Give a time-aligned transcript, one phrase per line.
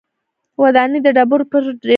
[0.61, 1.89] ودانۍ د ډبرو پر ډېرۍ بدلې شوې